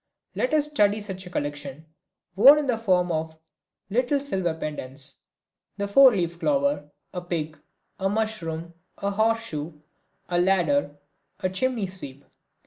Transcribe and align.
Let 0.33 0.51
us 0.55 0.65
study 0.65 0.99
such 0.99 1.27
a 1.27 1.29
collection, 1.29 1.85
worn 2.35 2.57
in 2.57 2.65
the 2.65 2.75
form 2.75 3.11
of 3.11 3.37
little 3.91 4.19
silver 4.19 4.55
pendants: 4.55 5.19
the 5.77 5.87
four 5.87 6.11
leaf 6.11 6.39
clover, 6.39 6.89
a 7.13 7.21
pig, 7.21 7.55
a 7.99 8.09
mushroom, 8.09 8.73
a 8.97 9.11
horse 9.11 9.43
shoe, 9.43 9.83
a 10.27 10.41
ladder, 10.41 10.97
a 11.41 11.49
chimney 11.51 11.85
sweep. 11.85 12.25